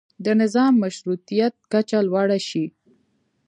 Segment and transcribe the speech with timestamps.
[0.25, 2.65] د نظام مشروطیت کچه لوړه شي.